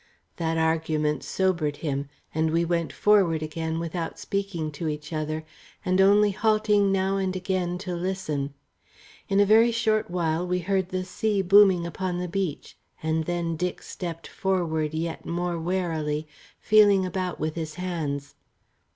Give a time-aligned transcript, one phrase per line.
[0.37, 5.45] That argument sobered him, and we went forward again without speaking to each other,
[5.85, 8.55] and only halting now and again to listen.
[9.29, 13.55] In a very short while we heard the sea booming upon the beach, and then
[13.55, 16.27] Dick stepped forward yet more warily,
[16.59, 18.33] feeling about with his hands.